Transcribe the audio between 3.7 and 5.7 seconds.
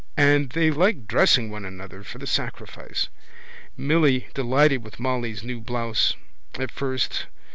Milly delighted with Molly's new